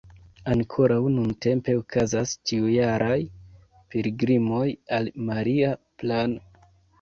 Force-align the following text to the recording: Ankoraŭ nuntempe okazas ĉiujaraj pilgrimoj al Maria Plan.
Ankoraŭ 0.51 0.95
nuntempe 1.17 1.75
okazas 1.79 2.33
ĉiujaraj 2.51 3.19
pilgrimoj 3.93 4.63
al 4.99 5.13
Maria 5.29 5.77
Plan. 6.01 6.35